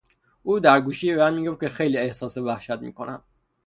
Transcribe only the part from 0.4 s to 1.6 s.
او درگوشی به من گفت